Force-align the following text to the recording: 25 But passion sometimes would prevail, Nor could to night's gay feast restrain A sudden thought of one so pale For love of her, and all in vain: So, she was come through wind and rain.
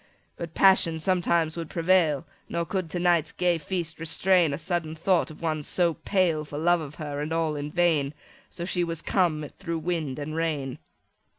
25 0.37 0.37
But 0.55 0.59
passion 0.59 0.97
sometimes 0.97 1.55
would 1.55 1.69
prevail, 1.69 2.25
Nor 2.49 2.65
could 2.65 2.89
to 2.89 2.97
night's 2.97 3.31
gay 3.31 3.59
feast 3.59 3.99
restrain 3.99 4.51
A 4.51 4.57
sudden 4.57 4.95
thought 4.95 5.29
of 5.29 5.43
one 5.43 5.61
so 5.61 5.93
pale 5.93 6.43
For 6.43 6.57
love 6.57 6.81
of 6.81 6.95
her, 6.95 7.19
and 7.21 7.31
all 7.31 7.55
in 7.55 7.71
vain: 7.71 8.15
So, 8.49 8.65
she 8.65 8.83
was 8.83 9.03
come 9.03 9.51
through 9.59 9.77
wind 9.77 10.17
and 10.17 10.33
rain. 10.35 10.79